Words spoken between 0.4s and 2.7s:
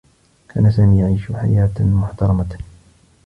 كان سامي يعيش حياة محترمة.